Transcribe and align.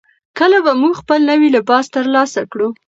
کله 0.37 0.57
به 0.65 0.71
موږ 0.81 0.93
خپل 1.01 1.19
نوی 1.31 1.49
لباس 1.55 1.85
ترلاسه 1.95 2.41
کړو؟ 2.51 2.67